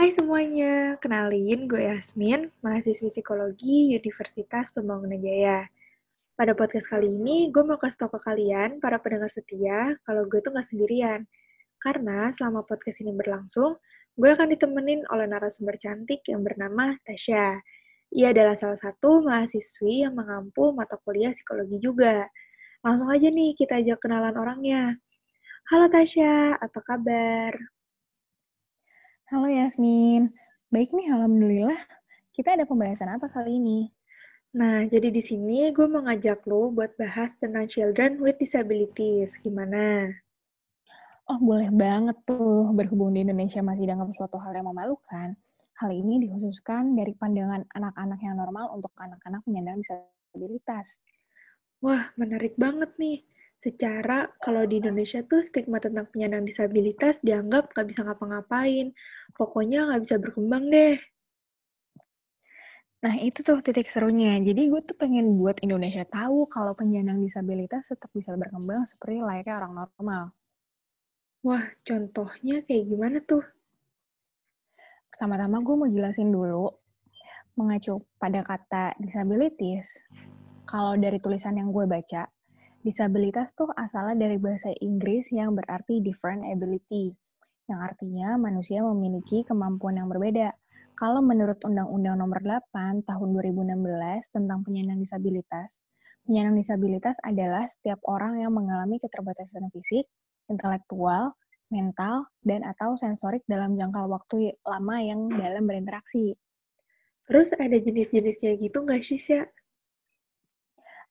[0.00, 5.68] Hai semuanya, kenalin gue Yasmin, mahasiswi psikologi Universitas Pembangunan Jaya.
[6.40, 10.40] Pada podcast kali ini, gue mau kasih tau ke kalian, para pendengar setia, kalau gue
[10.40, 11.28] tuh gak sendirian.
[11.84, 13.76] Karena selama podcast ini berlangsung,
[14.16, 17.60] gue akan ditemenin oleh narasumber cantik yang bernama Tasya.
[18.16, 22.24] Ia adalah salah satu mahasiswi yang mengampu mata kuliah psikologi juga.
[22.80, 24.96] Langsung aja nih kita ajak kenalan orangnya.
[25.68, 27.79] Halo Tasya, apa kabar?
[29.30, 30.34] Halo Yasmin,
[30.74, 31.78] baik nih Alhamdulillah.
[32.34, 33.86] Kita ada pembahasan apa kali ini?
[34.58, 39.38] Nah, jadi di sini gue mau ngajak lo buat bahas tentang children with disabilities.
[39.38, 40.10] Gimana?
[41.30, 42.74] Oh, boleh banget tuh.
[42.74, 45.38] Berhubung di Indonesia masih dianggap suatu hal yang memalukan,
[45.78, 50.90] hal ini dikhususkan dari pandangan anak-anak yang normal untuk anak-anak penyandang disabilitas.
[51.78, 53.22] Wah, menarik banget nih
[53.60, 58.96] secara kalau di Indonesia tuh stigma tentang penyandang disabilitas dianggap nggak bisa ngapa-ngapain.
[59.36, 60.96] Pokoknya nggak bisa berkembang deh.
[63.00, 64.36] Nah, itu tuh titik serunya.
[64.44, 69.54] Jadi gue tuh pengen buat Indonesia tahu kalau penyandang disabilitas tetap bisa berkembang seperti layaknya
[69.64, 70.24] orang normal.
[71.40, 73.40] Wah, contohnya kayak gimana tuh?
[75.08, 76.68] Pertama-tama gue mau jelasin dulu,
[77.56, 79.88] mengacu pada kata disabilities,
[80.68, 82.28] kalau dari tulisan yang gue baca,
[82.80, 87.12] Disabilitas tuh asalnya dari bahasa Inggris yang berarti different ability,
[87.68, 90.56] yang artinya manusia memiliki kemampuan yang berbeda.
[90.96, 93.76] Kalau menurut Undang-Undang Nomor 8 Tahun 2016
[94.32, 95.76] tentang penyandang disabilitas,
[96.24, 100.08] penyandang disabilitas adalah setiap orang yang mengalami keterbatasan fisik,
[100.48, 101.36] intelektual,
[101.68, 106.32] mental, dan atau sensorik dalam jangka waktu lama yang dalam berinteraksi.
[107.28, 109.44] Terus ada jenis-jenisnya gitu nggak sih, Sya?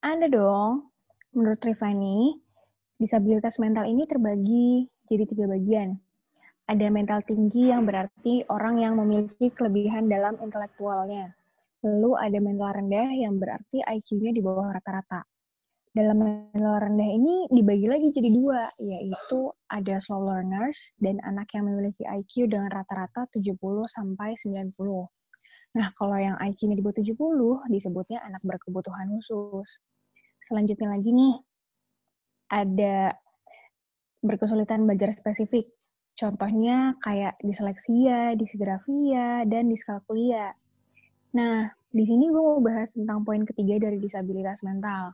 [0.01, 0.88] Ada dong.
[1.29, 2.41] Menurut Rifani,
[2.97, 5.93] disabilitas mental ini terbagi jadi tiga bagian.
[6.65, 11.29] Ada mental tinggi yang berarti orang yang memiliki kelebihan dalam intelektualnya.
[11.85, 15.21] Lalu ada mental rendah yang berarti IQ-nya di bawah rata-rata.
[15.93, 21.69] Dalam mental rendah ini dibagi lagi jadi dua, yaitu ada slow learners dan anak yang
[21.69, 23.53] memiliki IQ dengan rata-rata 70
[23.85, 24.73] sampai 90.
[25.77, 29.77] Nah, kalau yang IQ-nya di bawah 70 disebutnya anak berkebutuhan khusus
[30.49, 31.35] selanjutnya lagi nih,
[32.49, 33.13] ada
[34.25, 35.69] berkesulitan belajar spesifik.
[36.17, 40.51] Contohnya kayak disleksia, disgrafia, dan diskalkulia.
[41.37, 45.13] Nah, di sini gue mau bahas tentang poin ketiga dari disabilitas mental,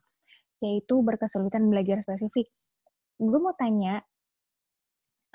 [0.64, 2.50] yaitu berkesulitan belajar spesifik.
[3.20, 4.02] Gue mau tanya,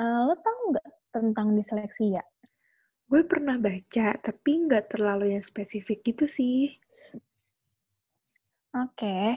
[0.00, 2.24] uh, lo tau nggak tentang disleksia?
[3.06, 6.74] Gue pernah baca, tapi nggak terlalu yang spesifik gitu sih.
[8.70, 9.34] Oke,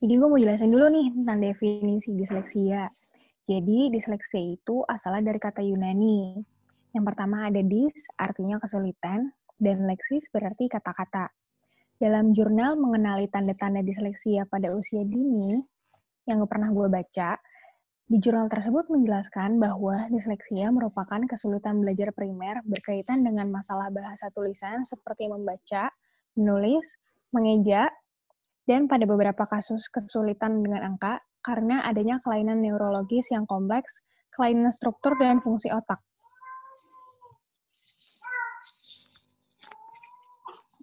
[0.00, 2.88] jadi gue mau jelasin dulu nih tentang definisi disleksia.
[3.44, 6.40] Jadi disleksia itu asalnya dari kata Yunani.
[6.96, 9.28] Yang pertama ada dis, artinya kesulitan,
[9.60, 11.28] dan leksis berarti kata-kata.
[12.00, 15.60] Dalam jurnal mengenali tanda-tanda disleksia pada usia dini,
[16.24, 17.36] yang pernah gue baca,
[18.08, 24.80] di jurnal tersebut menjelaskan bahwa disleksia merupakan kesulitan belajar primer berkaitan dengan masalah bahasa tulisan
[24.82, 25.92] seperti membaca,
[26.40, 26.88] menulis,
[27.36, 27.92] mengeja,
[28.70, 33.98] dan pada beberapa kasus kesulitan dengan angka karena adanya kelainan neurologis yang kompleks,
[34.30, 35.98] kelainan struktur dan fungsi otak.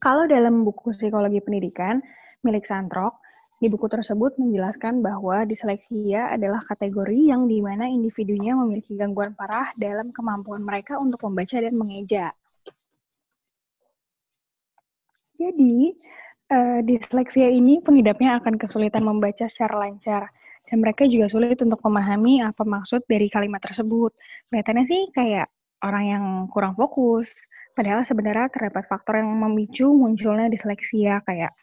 [0.04, 2.04] Kalau dalam buku psikologi pendidikan
[2.44, 3.24] milik Santrok,
[3.58, 9.72] di buku tersebut menjelaskan bahwa disleksia adalah kategori yang di mana individunya memiliki gangguan parah
[9.80, 12.36] dalam kemampuan mereka untuk membaca dan mengeja.
[15.42, 15.98] Jadi,
[16.52, 20.32] uh, disleksia ini pengidapnya akan kesulitan membaca secara lancar
[20.68, 24.12] dan mereka juga sulit untuk memahami apa maksud dari kalimat tersebut.
[24.52, 25.48] Kelihatannya sih kayak
[25.84, 27.28] orang yang kurang fokus,
[27.72, 31.56] padahal sebenarnya terdapat faktor yang memicu munculnya disleksia kayak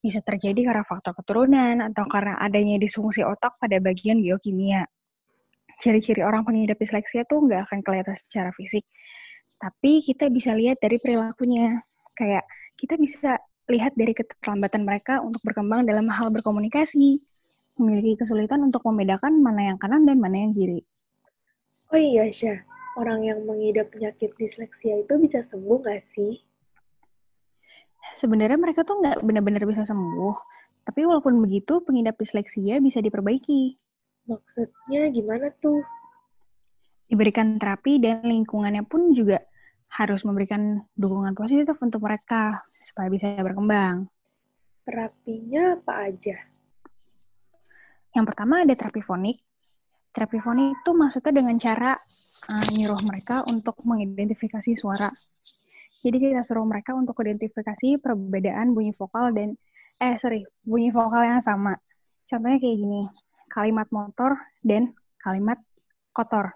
[0.00, 4.86] bisa terjadi karena faktor keturunan atau karena adanya disfungsi otak pada bagian biokimia.
[5.84, 8.88] Ciri-ciri orang pengidap disleksia tuh nggak akan kelihatan secara fisik,
[9.60, 11.84] tapi kita bisa lihat dari perilakunya.
[12.16, 12.48] Kayak
[12.80, 17.18] kita bisa lihat dari keterlambatan mereka untuk berkembang dalam hal berkomunikasi,
[17.76, 20.80] memiliki kesulitan untuk membedakan mana yang kanan dan mana yang kiri.
[21.90, 22.62] Oh iya, Syah.
[22.96, 26.40] Orang yang mengidap penyakit disleksia itu bisa sembuh nggak sih?
[28.16, 30.34] Sebenarnya mereka tuh nggak benar-benar bisa sembuh.
[30.86, 33.76] Tapi walaupun begitu, pengidap disleksia bisa diperbaiki.
[34.30, 35.82] Maksudnya gimana tuh?
[37.06, 39.42] Diberikan terapi dan lingkungannya pun juga
[39.96, 42.60] harus memberikan dukungan positif untuk mereka
[42.92, 44.04] supaya bisa berkembang.
[44.84, 46.36] Terapinya apa aja?
[48.12, 49.40] Yang pertama ada terapi fonik.
[50.12, 51.92] Terapi foni itu maksudnya dengan cara
[52.48, 55.12] uh, nyuruh mereka untuk mengidentifikasi suara.
[56.00, 59.56] Jadi kita suruh mereka untuk identifikasi perbedaan bunyi vokal dan
[60.00, 61.76] eh sorry bunyi vokal yang sama.
[62.28, 63.00] Contohnya kayak gini,
[63.52, 65.60] kalimat motor dan kalimat
[66.16, 66.52] kotor.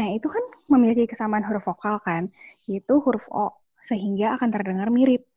[0.00, 2.32] Nah itu kan memiliki kesamaan huruf vokal kan,
[2.64, 3.52] yaitu huruf O,
[3.84, 5.28] sehingga akan terdengar mirip.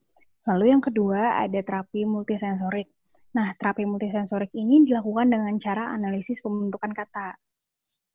[0.45, 2.87] Lalu yang kedua ada terapi multisensorik.
[3.35, 7.35] Nah, terapi multisensorik ini dilakukan dengan cara analisis pembentukan kata.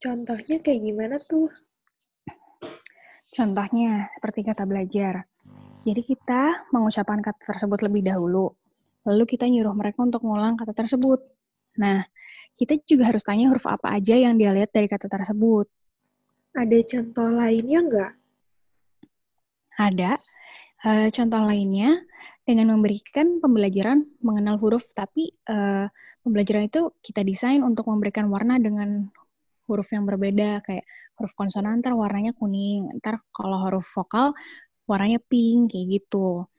[0.00, 1.52] Contohnya kayak gimana tuh?
[3.36, 5.28] Contohnya, seperti kata belajar.
[5.84, 8.48] Jadi kita mengucapkan kata tersebut lebih dahulu.
[9.04, 11.20] Lalu kita nyuruh mereka untuk mengulang kata tersebut.
[11.76, 12.00] Nah,
[12.56, 15.68] kita juga harus tanya huruf apa aja yang dia lihat dari kata tersebut.
[16.56, 18.12] Ada contoh lainnya nggak?
[19.78, 20.12] Ada.
[20.80, 22.00] Uh, contoh lainnya,
[22.44, 25.86] dengan memberikan pembelajaran mengenal huruf, tapi uh,
[26.26, 29.06] pembelajaran itu kita desain untuk memberikan warna dengan
[29.70, 30.82] huruf yang berbeda, kayak
[31.14, 34.34] huruf konsonan ntar warnanya kuning, ntar kalau huruf vokal
[34.90, 36.50] warnanya pink, kayak gitu.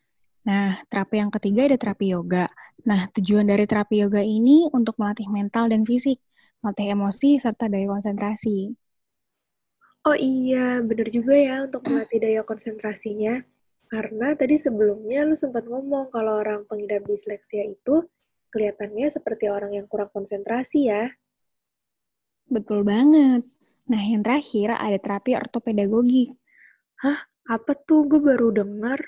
[0.48, 2.48] Nah, terapi yang ketiga ada terapi yoga.
[2.88, 6.24] Nah, tujuan dari terapi yoga ini untuk melatih mental dan fisik,
[6.64, 8.72] melatih emosi, serta daya konsentrasi.
[10.02, 13.46] Oh iya, bener juga ya untuk melatih daya konsentrasinya.
[13.86, 18.08] Karena tadi sebelumnya lu sempat ngomong kalau orang pengidap disleksia itu
[18.50, 21.06] kelihatannya seperti orang yang kurang konsentrasi ya.
[22.50, 23.46] Betul banget.
[23.92, 26.34] Nah, yang terakhir ada terapi ortopedagogi.
[27.04, 27.20] Hah?
[27.52, 28.08] Apa tuh?
[28.10, 29.00] Gue baru dengar.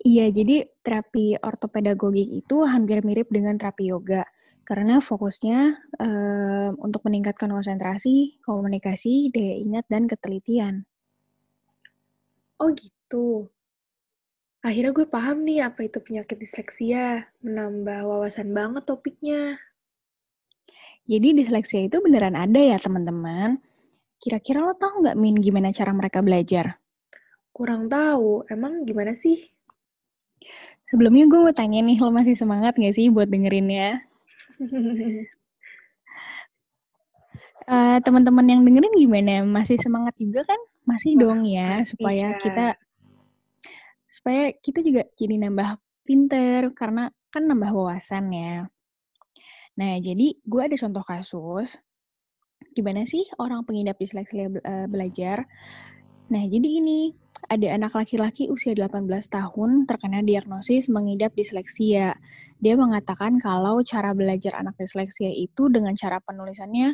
[0.00, 4.24] Iya, jadi terapi ortopedagogi itu hampir mirip dengan terapi yoga.
[4.68, 5.58] Karena fokusnya
[5.98, 10.86] um, untuk meningkatkan konsentrasi, komunikasi, daya ingat, dan ketelitian.
[12.60, 13.50] Oh gitu.
[14.60, 17.24] Akhirnya gue paham nih apa itu penyakit disleksia.
[17.40, 19.56] Menambah wawasan banget topiknya.
[21.08, 23.58] Jadi disleksia itu beneran ada ya teman-teman.
[24.20, 26.76] Kira-kira lo tau nggak Min gimana cara mereka belajar?
[27.56, 28.44] Kurang tahu.
[28.52, 29.48] Emang gimana sih?
[30.92, 34.09] Sebelumnya gue mau tanya nih, lo masih semangat nggak sih buat dengerinnya?
[37.66, 39.34] Uh, teman-teman yang dengerin gimana?
[39.48, 40.60] Masih semangat juga kan?
[40.84, 42.76] Masih dong ya, supaya kita
[44.10, 48.68] supaya kita juga jadi nambah pinter karena kan nambah wawasan ya.
[49.78, 51.78] Nah, jadi gue ada contoh kasus
[52.76, 55.48] gimana sih orang pengidap disleksia uh, belajar.
[56.30, 57.16] Nah, jadi ini
[57.48, 62.14] ada anak laki-laki usia 18 tahun terkena diagnosis mengidap disleksia.
[62.60, 66.92] Dia mengatakan kalau cara belajar anak disleksia itu dengan cara penulisannya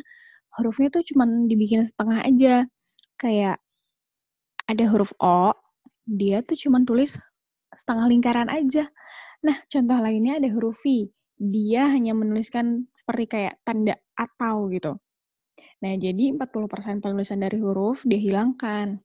[0.57, 2.55] hurufnya tuh cuma dibikin setengah aja.
[3.19, 3.59] Kayak
[4.67, 5.51] ada huruf O,
[6.07, 7.15] dia tuh cuma tulis
[7.75, 8.87] setengah lingkaran aja.
[9.43, 11.11] Nah, contoh lainnya ada huruf V.
[11.37, 14.97] Dia hanya menuliskan seperti kayak tanda atau gitu.
[15.83, 18.97] Nah, jadi 40% penulisan dari huruf dia hilangkan.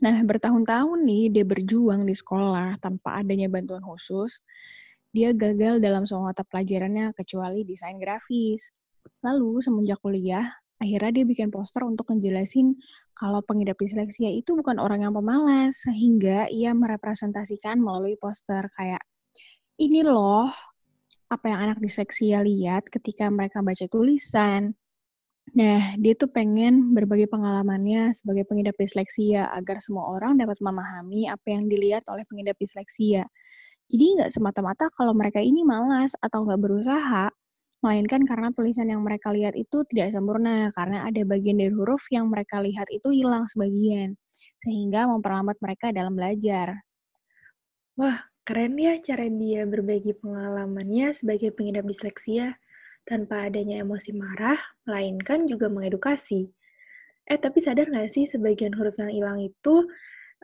[0.00, 4.40] Nah, bertahun-tahun nih dia berjuang di sekolah tanpa adanya bantuan khusus.
[5.12, 8.72] Dia gagal dalam semua mata pelajarannya kecuali desain grafis.
[9.20, 10.48] Lalu, semenjak kuliah,
[10.80, 12.74] akhirnya dia bikin poster untuk ngejelasin
[13.12, 19.04] kalau pengidap disleksia itu bukan orang yang pemalas, sehingga ia merepresentasikan melalui poster kayak,
[19.76, 20.48] ini loh
[21.28, 24.72] apa yang anak disleksia lihat ketika mereka baca tulisan.
[25.52, 31.46] Nah, dia tuh pengen berbagi pengalamannya sebagai pengidap disleksia agar semua orang dapat memahami apa
[31.52, 33.28] yang dilihat oleh pengidap disleksia.
[33.90, 37.32] Jadi nggak semata-mata kalau mereka ini malas atau nggak berusaha,
[37.82, 42.30] melainkan karena tulisan yang mereka lihat itu tidak sempurna, karena ada bagian dari huruf yang
[42.30, 44.14] mereka lihat itu hilang sebagian,
[44.62, 46.78] sehingga memperlambat mereka dalam belajar.
[47.98, 52.56] Wah, keren ya cara dia berbagi pengalamannya sebagai pengidap disleksia,
[53.04, 56.46] tanpa adanya emosi marah, melainkan juga mengedukasi.
[57.30, 59.86] Eh, tapi sadar nggak sih sebagian huruf yang hilang itu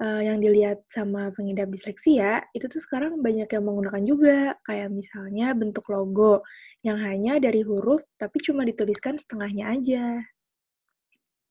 [0.00, 5.52] uh, yang dilihat sama pengidap disleksia, itu tuh sekarang banyak yang menggunakan juga, kayak misalnya
[5.54, 6.42] bentuk logo
[6.86, 10.04] yang hanya dari huruf tapi cuma dituliskan setengahnya aja.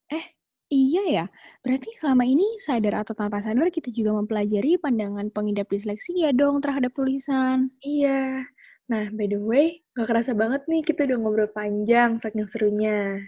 [0.07, 0.25] Eh,
[0.71, 1.25] iya ya.
[1.63, 6.95] Berarti selama ini sadar atau tanpa sadar kita juga mempelajari pandangan pengidap disleksia dong terhadap
[6.95, 7.67] tulisan.
[7.83, 8.47] Iya.
[8.87, 13.19] Nah, by the way, gak kerasa banget nih kita udah ngobrol panjang saking serunya.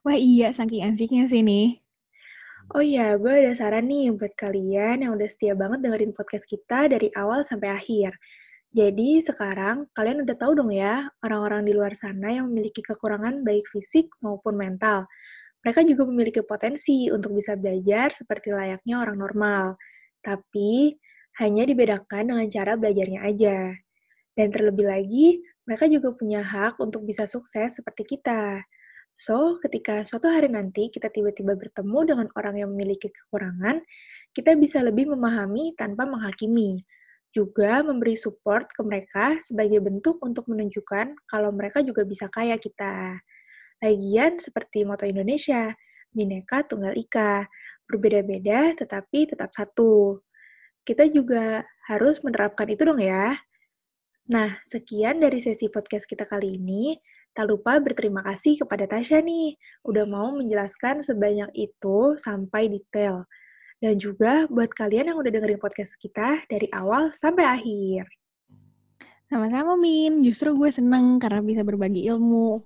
[0.00, 1.85] Wah iya, saking asiknya sih nih.
[2.74, 6.90] Oh iya, gue ada saran nih buat kalian yang udah setia banget dengerin podcast kita
[6.90, 8.18] dari awal sampai akhir.
[8.74, 13.64] Jadi sekarang kalian udah tahu dong ya, orang-orang di luar sana yang memiliki kekurangan baik
[13.70, 15.06] fisik maupun mental.
[15.62, 19.64] Mereka juga memiliki potensi untuk bisa belajar seperti layaknya orang normal.
[20.22, 20.98] Tapi
[21.38, 23.58] hanya dibedakan dengan cara belajarnya aja.
[24.34, 25.26] Dan terlebih lagi,
[25.66, 28.62] Mereka juga punya hak untuk bisa sukses seperti kita.
[29.16, 33.80] So, ketika suatu hari nanti kita tiba-tiba bertemu dengan orang yang memiliki kekurangan,
[34.36, 36.84] kita bisa lebih memahami tanpa menghakimi.
[37.32, 43.16] Juga memberi support ke mereka sebagai bentuk untuk menunjukkan kalau mereka juga bisa kaya kita.
[43.80, 45.72] Lagian seperti moto Indonesia,
[46.12, 47.48] Bineka Tunggal Ika,
[47.88, 50.20] berbeda-beda tetapi tetap satu.
[50.84, 53.32] Kita juga harus menerapkan itu dong ya.
[54.28, 57.00] Nah, sekian dari sesi podcast kita kali ini.
[57.36, 63.28] Tak lupa berterima kasih kepada Tasya nih, udah mau menjelaskan sebanyak itu sampai detail.
[63.76, 68.08] Dan juga buat kalian yang udah dengerin podcast kita dari awal sampai akhir.
[69.28, 70.24] Sama-sama, Min.
[70.24, 72.56] Justru gue seneng karena bisa berbagi ilmu.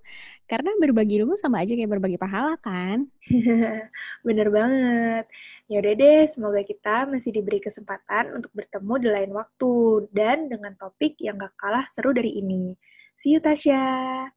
[0.46, 3.10] Karena berbagi ilmu sama aja kayak berbagi pahala, kan?
[4.26, 5.26] Bener banget.
[5.66, 9.72] Ya udah deh, semoga kita masih diberi kesempatan untuk bertemu di lain waktu
[10.14, 12.78] dan dengan topik yang gak kalah seru dari ini.
[13.18, 14.30] See you, Tasya.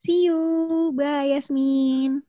[0.00, 0.92] See you.
[0.96, 2.24] Bye, Yasmin.